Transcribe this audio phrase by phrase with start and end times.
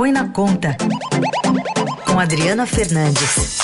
[0.00, 0.74] Põe na Conta,
[2.06, 3.58] com Adriana Fernandes.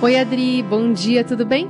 [0.00, 1.68] Oi, Adri, bom dia, tudo bem?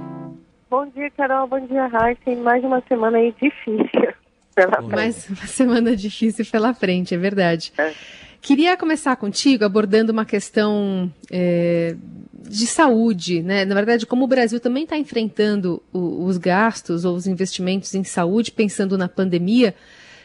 [0.68, 2.37] Bom dia, Carol, bom dia, Raíssa.
[2.42, 4.12] Mais uma semana aí difícil
[4.54, 4.95] pela frente.
[4.95, 7.72] Mais uma semana difícil pela frente, é verdade.
[7.79, 7.95] É.
[8.43, 11.97] Queria começar contigo abordando uma questão é,
[12.41, 13.65] de saúde, né?
[13.65, 18.02] Na verdade, como o Brasil também está enfrentando o, os gastos ou os investimentos em
[18.02, 19.75] saúde, pensando na pandemia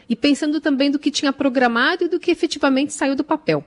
[0.08, 3.62] e pensando também do que tinha programado e do que efetivamente saiu do papel.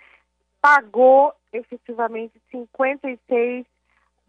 [0.62, 3.66] pagou efetivamente 56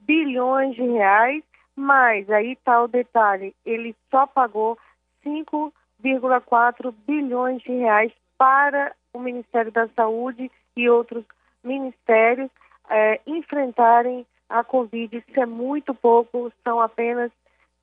[0.00, 1.44] bilhões de reais,
[1.76, 4.76] mas aí está o detalhe, ele só pagou
[5.24, 11.24] 5,4 bilhões de reais para o Ministério da Saúde e outros
[11.62, 12.50] ministérios
[12.88, 15.16] é, enfrentarem a Covid.
[15.16, 17.30] Isso é muito pouco, são apenas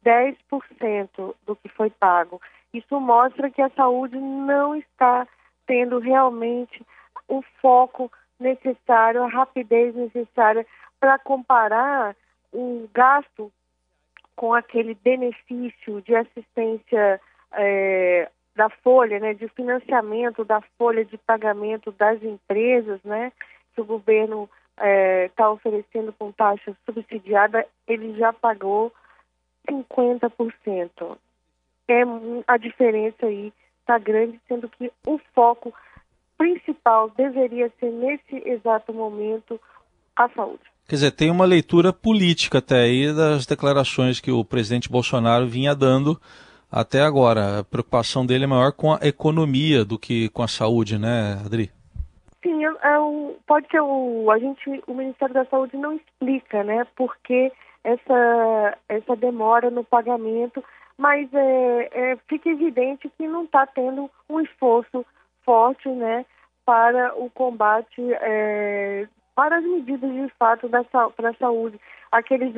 [0.05, 2.41] 10% do que foi pago.
[2.73, 5.27] Isso mostra que a saúde não está
[5.65, 6.85] tendo realmente
[7.27, 10.65] o foco necessário, a rapidez necessária
[10.99, 12.15] para comparar
[12.53, 13.51] o gasto
[14.35, 17.19] com aquele benefício de assistência
[17.53, 23.31] é, da folha, né, de financiamento da folha de pagamento das empresas, né,
[23.73, 28.91] que o governo está é, tá oferecendo com taxa subsidiada, ele já pagou
[29.69, 31.17] 50%.
[31.87, 32.01] É,
[32.47, 35.73] a diferença aí está grande, sendo que o foco
[36.37, 39.59] principal deveria ser, nesse exato momento,
[40.15, 40.63] a saúde.
[40.87, 45.73] Quer dizer, tem uma leitura política até aí das declarações que o presidente Bolsonaro vinha
[45.73, 46.19] dando
[46.71, 47.59] até agora.
[47.59, 51.71] A preocupação dele é maior com a economia do que com a saúde, né, Adri?
[52.45, 52.97] Sim, é, é
[53.47, 57.51] pode ser o, a gente, o Ministério da Saúde não explica, né, porque
[57.83, 60.63] essa, essa demora no pagamento,
[60.95, 65.03] mas é, é fica evidente que não está tendo um esforço
[65.43, 66.23] forte, né,
[66.63, 71.79] para o combate, é, para as medidas de fato da, para a saúde.
[72.11, 72.53] Aqueles,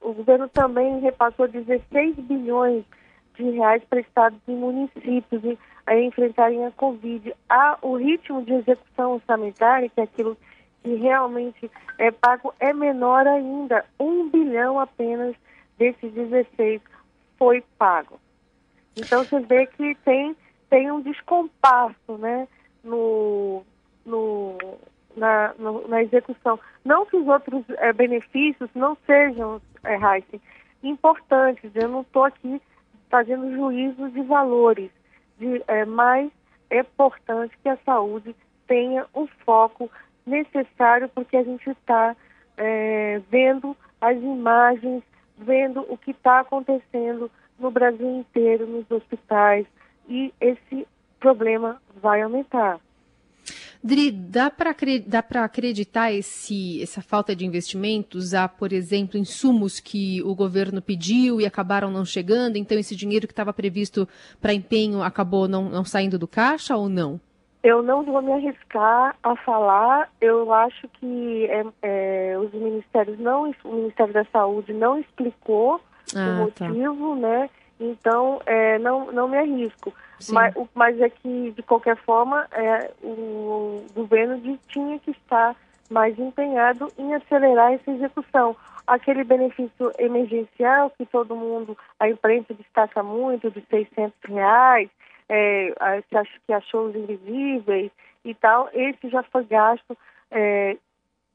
[0.00, 2.84] o governo também repassou 16 bilhões
[3.36, 7.34] de reais para estados e municípios a enfrentarem a Covid.
[7.82, 10.36] O ritmo de execução orçamentária, que é aquilo
[10.82, 13.84] que realmente é pago, é menor ainda.
[13.98, 15.34] Um bilhão apenas
[15.78, 16.80] desses 16
[17.38, 18.18] foi pago.
[18.96, 20.34] Então você vê que tem,
[20.70, 22.48] tem um descompasso né,
[22.82, 23.62] no,
[24.04, 24.56] no,
[25.16, 26.58] na, no, na execução.
[26.84, 29.96] Não que os outros é, benefícios não sejam, é,
[30.82, 31.70] importantes.
[31.74, 32.60] Eu não estou aqui
[33.10, 34.90] fazendo juízos de valores,
[35.38, 36.30] de, é, mas
[36.70, 38.34] é importante que a saúde
[38.66, 39.90] tenha o foco
[40.26, 42.16] necessário, porque a gente está
[42.56, 45.02] é, vendo as imagens,
[45.38, 49.66] vendo o que está acontecendo no Brasil inteiro, nos hospitais,
[50.08, 50.86] e esse
[51.20, 52.80] problema vai aumentar.
[53.82, 60.34] Dri, dá para acreditar esse, essa falta de investimentos a, por exemplo, insumos que o
[60.34, 62.56] governo pediu e acabaram não chegando?
[62.56, 64.08] Então, esse dinheiro que estava previsto
[64.40, 67.20] para empenho acabou não, não saindo do caixa ou não?
[67.62, 70.08] Eu não vou me arriscar a falar.
[70.20, 75.80] Eu acho que é, é, os ministérios não, o Ministério da Saúde não explicou
[76.14, 76.68] ah, o tá.
[76.68, 77.20] motivo, tá.
[77.20, 77.50] né?
[77.78, 79.92] Então, é, não, não me arrisco.
[80.30, 85.54] Mas, mas é que, de qualquer forma, é, o governo de, tinha que estar
[85.90, 88.56] mais empenhado em acelerar essa execução.
[88.86, 94.88] Aquele benefício emergencial que todo mundo, a imprensa destaca muito, de 600 reais,
[95.28, 95.72] é,
[96.46, 97.90] que achou os invisíveis
[98.24, 99.96] e tal, esse já foi gasto
[100.30, 100.76] é,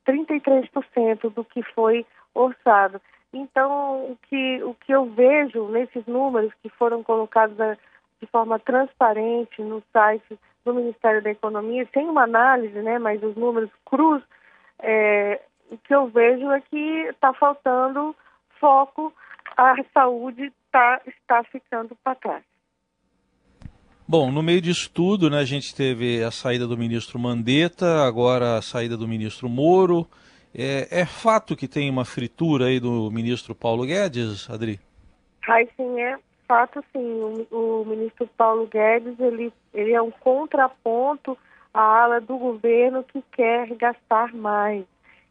[0.07, 3.01] 33% do que foi orçado.
[3.33, 7.56] Então, o que, o que eu vejo nesses números que foram colocados
[8.22, 13.36] de forma transparente no site do Ministério da Economia, sem uma análise, né, mas os
[13.36, 14.22] números cruz,
[14.80, 15.42] é,
[15.72, 18.16] o que eu vejo é que está faltando
[18.60, 19.13] foco,
[19.57, 22.44] a saúde tá, está ficando para trás.
[24.07, 28.57] Bom, no meio disso tudo, né, a gente teve a saída do ministro Mandetta, agora
[28.57, 30.06] a saída do ministro Moro.
[30.53, 34.80] É, é fato que tem uma fritura aí do ministro Paulo Guedes, Adri?
[35.48, 36.18] Ai, sim, é
[36.48, 37.48] fato, sim.
[37.50, 41.38] O, o, ministro Paulo Guedes, ele, ele é um contraponto
[41.74, 44.83] a ala do governo que quer gastar mais,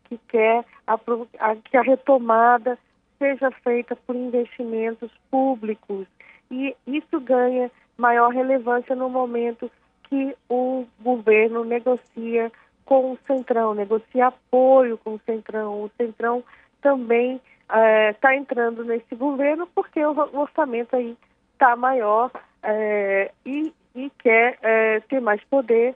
[0.05, 2.79] que quer a, a, que a retomada
[3.19, 6.07] seja feita por investimentos públicos.
[6.51, 9.71] E isso ganha maior relevância no momento
[10.05, 12.51] que o governo negocia
[12.85, 15.85] com o Centrão, negocia apoio com o Centrão.
[15.85, 16.43] O Centrão
[16.81, 17.41] também
[18.11, 21.17] está é, entrando nesse governo porque o orçamento aí
[21.53, 22.31] está maior
[22.63, 25.95] é, e, e, quer é, ter mais poder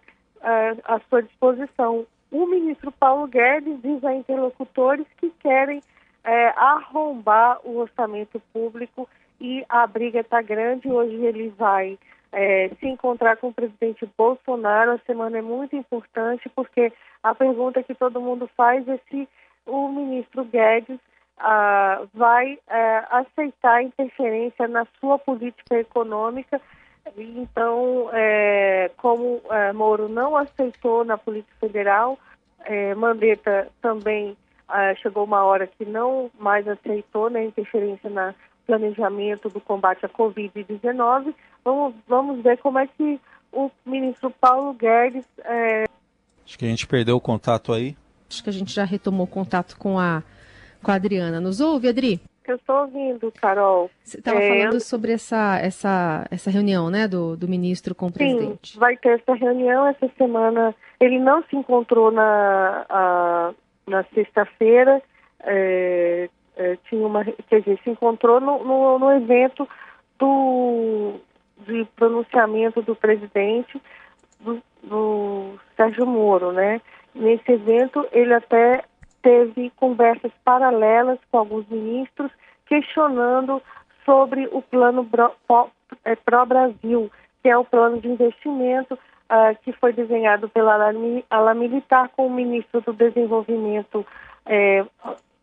[0.84, 2.06] à sua disposição.
[2.30, 5.82] O ministro Paulo Guedes diz a interlocutores que querem
[6.56, 9.08] arrombar o orçamento público
[9.40, 10.88] e a briga está grande.
[10.88, 11.98] Hoje ele vai
[12.34, 14.92] é, se encontrar com o presidente Bolsonaro.
[14.92, 16.92] A semana é muito importante porque
[17.22, 19.28] a pergunta que todo mundo faz é se
[19.64, 20.98] o ministro Guedes
[21.38, 26.60] ah, vai é, aceitar interferência na sua política econômica.
[27.16, 32.18] Então, é, como é, Moro não aceitou na política federal,
[32.64, 34.36] é, Mandetta também
[34.68, 38.34] ah, chegou uma hora que não mais aceitou né, interferência no
[38.66, 41.34] planejamento do combate à Covid-19.
[41.64, 43.20] Vamos, vamos ver como é que
[43.52, 45.24] o ministro Paulo Guedes.
[45.44, 45.84] É...
[46.44, 47.96] Acho que a gente perdeu o contato aí.
[48.28, 50.22] Acho que a gente já retomou o contato com a,
[50.82, 51.40] com a Adriana.
[51.40, 52.20] Nos ouve, Adri?
[52.46, 53.90] Eu estou ouvindo, Carol.
[54.02, 54.48] Você estava é...
[54.48, 58.78] falando sobre essa, essa, essa reunião, né, do, do ministro com o Sim, presidente.
[58.78, 60.74] vai ter essa reunião essa semana.
[61.00, 63.54] Ele não se encontrou na, a,
[63.86, 65.02] na sexta-feira.
[65.40, 69.66] É, é, tinha uma, quer dizer, se encontrou no, no, no evento
[70.18, 71.14] do,
[71.58, 73.80] de pronunciamento do presidente
[74.40, 76.80] do, do Sérgio Moro, né?
[77.14, 78.84] Nesse evento ele até
[79.22, 82.30] teve conversas paralelas com alguns ministros
[82.66, 83.62] questionando
[84.04, 85.08] sobre o plano
[86.04, 87.10] é, Pró-Brasil,
[87.42, 90.92] que é o plano de investimento uh, que foi desenhado pela
[91.30, 94.06] ala militar com o ministro do Desenvolvimento
[94.46, 94.84] é,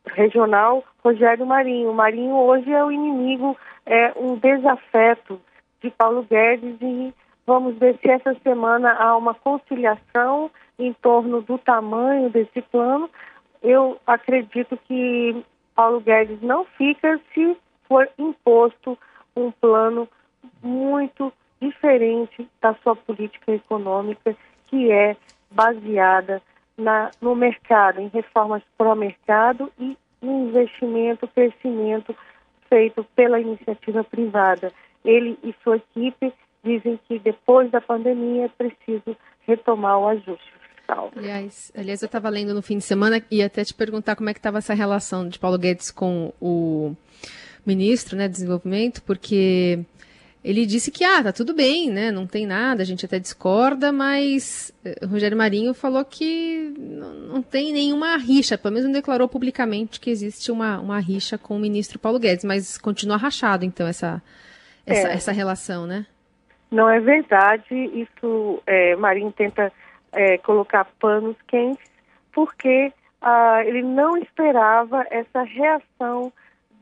[0.05, 1.91] Regional, Rogério Marinho.
[1.91, 5.39] O Marinho hoje é o inimigo, é um desafeto
[5.81, 7.13] de Paulo Guedes e
[7.45, 13.09] vamos ver se essa semana há uma conciliação em torno do tamanho desse plano,
[13.61, 15.43] eu acredito que
[15.75, 17.57] Paulo Guedes não fica se
[17.87, 18.97] for imposto
[19.35, 20.07] um plano
[20.63, 21.31] muito
[21.61, 24.35] diferente da sua política econômica,
[24.67, 25.15] que é
[25.51, 26.41] baseada
[26.77, 32.15] na, no mercado, em reformas pró-mercado e investimento, crescimento
[32.69, 34.71] feito pela iniciativa privada.
[35.03, 36.33] Ele e sua equipe
[36.63, 39.17] dizem que depois da pandemia é preciso
[39.47, 40.61] retomar o ajuste.
[41.15, 44.33] Aliás, aliás eu estava lendo no fim de semana e até te perguntar como é
[44.33, 46.93] que estava essa relação de Paulo Guedes com o
[47.65, 49.79] ministro, né, de desenvolvimento, porque
[50.43, 53.91] ele disse que ah, tá tudo bem, né, não tem nada, a gente até discorda,
[53.91, 59.29] mas eh, Rogério Marinho falou que não, não tem nenhuma rixa, pelo menos não declarou
[59.29, 63.87] publicamente que existe uma, uma rixa com o ministro Paulo Guedes, mas continua rachado então
[63.87, 64.21] essa
[64.91, 65.13] essa, é.
[65.13, 66.05] essa relação, né?
[66.69, 69.71] Não é verdade, isso é, Marinho tenta
[70.13, 71.91] é, colocar panos quentes,
[72.31, 76.31] porque ah, ele não esperava essa reação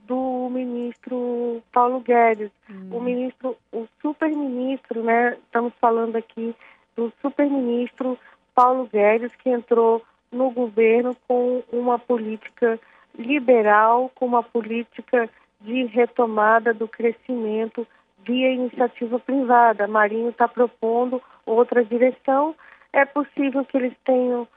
[0.06, 2.52] do ministro Paulo Guedes.
[2.70, 2.90] Hum.
[2.92, 5.38] O ministro, o super-ministro, né?
[5.46, 6.56] Estamos falando aqui
[6.96, 8.18] do super-ministro
[8.56, 12.80] Paulo Guedes, que entrou no governo com uma política
[13.18, 15.30] liberal, com uma política
[15.62, 17.86] de retomada do crescimento
[18.26, 19.88] via iniciativa privada.
[19.88, 22.56] Marinho está propondo outra direção
[22.92, 24.48] é possível que eles tenham,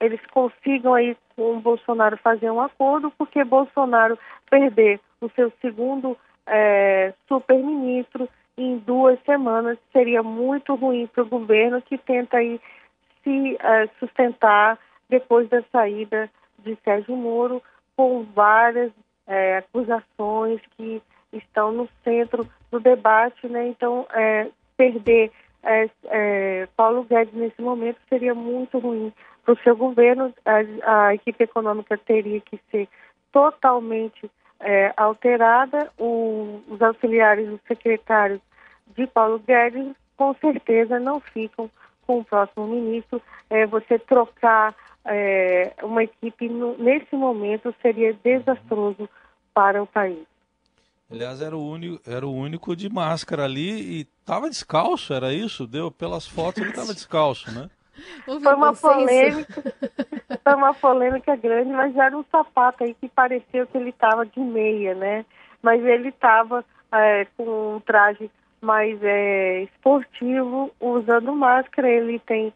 [0.00, 4.18] eles consigam aí com o Bolsonaro fazer um acordo, porque Bolsonaro
[4.50, 11.80] perder o seu segundo é, super-ministro em duas semanas seria muito ruim para o governo
[11.82, 12.60] que tenta aí
[13.22, 17.62] se é, sustentar depois da saída de Sérgio Moro
[17.96, 18.92] com várias
[19.26, 23.68] é, acusações que estão no centro do debate, né?
[23.68, 25.30] Então, é, perder
[25.62, 29.12] é, é, Paulo Guedes nesse momento seria muito ruim
[29.44, 30.32] para o seu governo.
[30.44, 32.88] A, a, equipe econômica teria que ser
[33.32, 34.30] totalmente
[34.60, 35.90] é, alterada.
[35.98, 38.40] O, os auxiliares, os secretários
[38.96, 41.70] de Paulo Guedes, com certeza não ficam
[42.06, 43.20] com o próximo ministro.
[43.50, 49.08] É, você trocar é, uma equipe no, nesse momento seria desastroso
[49.52, 50.26] para o país.
[51.10, 55.66] Aliás, era o único, era o único de máscara ali e estava descalço, era isso?
[55.66, 57.70] Deu pelas fotos ele estava descalço, né?
[58.24, 59.62] Foi uma polêmica,
[60.44, 64.38] foi uma polêmica grande, mas era um sapato aí que pareceu que ele estava de
[64.38, 65.24] meia, né?
[65.62, 71.88] Mas ele estava é, com um traje mais é, esportivo, usando máscara.
[71.88, 72.52] Ele tem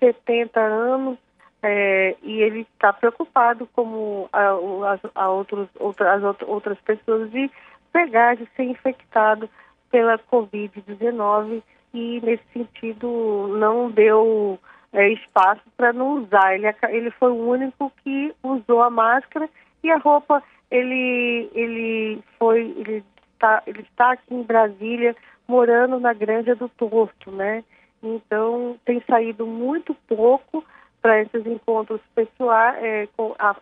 [0.00, 1.18] 70 anos,
[1.62, 7.50] é, e ele está preocupado, como a, a, a outros, outra, as outras pessoas, de
[7.96, 9.48] pegar, de ser infectado
[9.90, 11.62] pela Covid-19
[11.94, 14.58] e, nesse sentido, não deu
[14.92, 16.54] é, espaço para não usar.
[16.54, 19.48] Ele, ele foi o único que usou a máscara
[19.82, 25.16] e a roupa, ele, ele foi, ele está, ele está aqui em Brasília,
[25.48, 27.64] morando na Granja do Torto, né?
[28.02, 30.62] Então, tem saído muito pouco
[31.00, 33.08] para esses encontros pessoais, é,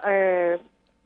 [0.06, 0.58] é,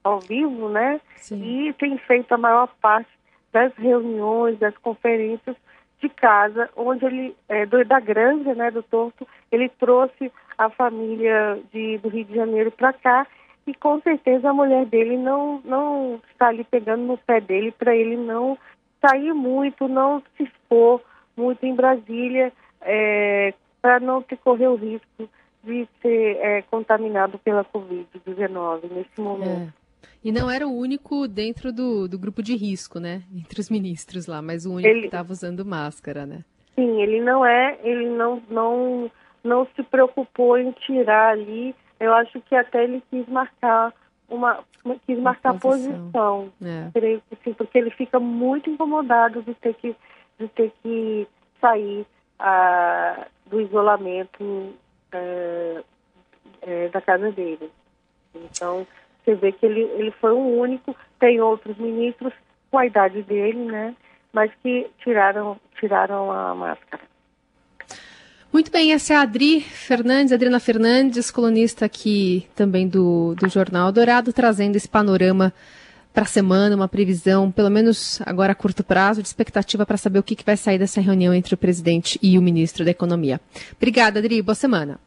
[0.09, 1.01] ao vivo, né?
[1.17, 1.43] Sim.
[1.43, 3.11] E tem feito a maior parte
[3.53, 5.57] das reuniões, das conferências
[6.01, 11.59] de casa, onde ele, é, do, da granja, né, do Torto, ele trouxe a família
[11.73, 13.27] de, do Rio de Janeiro para cá
[13.67, 17.95] e com certeza a mulher dele não, não está ali pegando no pé dele para
[17.95, 18.57] ele não
[19.05, 21.03] sair muito, não se expor
[21.37, 25.29] muito em Brasília, é, para não correr o risco
[25.63, 29.73] de ser é, contaminado pela Covid-19 nesse momento.
[30.23, 33.23] E não era o único dentro do, do grupo de risco, né?
[33.35, 35.01] Entre os ministros lá, mas o único ele...
[35.01, 36.45] que estava usando máscara, né?
[36.75, 39.11] Sim, ele não é, ele não, não,
[39.43, 41.75] não se preocupou em tirar ali.
[41.99, 43.93] Eu acho que até ele quis marcar
[44.29, 44.63] uma,
[45.07, 46.11] quis marcar posição.
[46.11, 46.53] posição.
[46.63, 46.91] É.
[46.93, 49.97] Creio que sim, porque ele fica muito incomodado de ter que,
[50.39, 51.27] de ter que
[51.61, 52.07] sair
[52.39, 54.75] ah, do isolamento
[55.13, 55.83] é,
[56.63, 57.71] é, da casa dele.
[58.35, 58.87] Então,
[59.29, 62.33] você vê que ele, ele foi o único, tem outros ministros
[62.71, 63.95] com a idade dele, né?
[64.33, 67.03] Mas que tiraram, tiraram a máscara.
[68.51, 73.93] Muito bem, essa é a Adri Fernandes, Adriana Fernandes, colunista aqui também do, do Jornal
[73.93, 75.53] Dourado, trazendo esse panorama
[76.15, 80.19] para a semana, uma previsão, pelo menos agora a curto prazo, de expectativa para saber
[80.19, 83.39] o que, que vai sair dessa reunião entre o presidente e o ministro da Economia.
[83.77, 84.41] Obrigada, Adri.
[84.41, 84.99] Boa semana.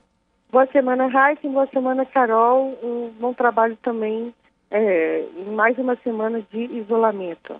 [0.51, 1.47] Boa semana, Raíssa.
[1.47, 2.77] Boa semana, Carol.
[2.83, 4.33] Um bom trabalho também
[4.69, 7.55] é, mais uma semana de isolamento.